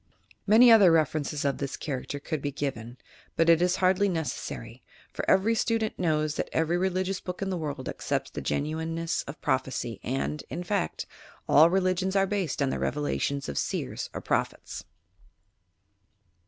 Many 0.47 0.71
other 0.71 0.91
references 0.91 1.45
of 1.45 1.59
this 1.59 1.77
character 1.77 2.19
could 2.19 2.41
be 2.41 2.51
given, 2.51 2.97
but 3.35 3.49
it 3.49 3.61
is 3.61 3.75
hardly 3.75 4.09
necessary, 4.09 4.81
for 5.13 5.23
every 5.29 5.53
student 5.53 5.99
knows 5.99 6.37
that 6.37 6.49
every 6.51 6.75
religious 6.75 7.19
book 7.21 7.39
in 7.39 7.51
the 7.51 7.57
world 7.57 7.87
accepts 7.87 8.31
the 8.31 8.41
genuineness 8.41 9.21
of 9.27 9.39
prophecy 9.41 9.99
and, 10.01 10.43
in 10.49 10.63
fact, 10.63 11.05
all 11.47 11.69
religions 11.69 12.15
are 12.15 12.25
based 12.25 12.63
on 12.63 12.71
the 12.71 12.79
revelations 12.79 13.47
of 13.47 13.59
seers 13.59 14.09
or 14.11 14.21
prophets! 14.21 14.85